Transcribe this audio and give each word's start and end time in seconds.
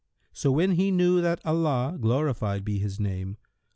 So 0.33 0.51
when 0.51 0.71
he 0.71 0.89
knew 0.89 1.21
that 1.21 1.45
Allah 1.45 1.95
(glorified 2.01 2.65
be 2.65 2.79
His 2.79 2.99
name!) 2.99 3.37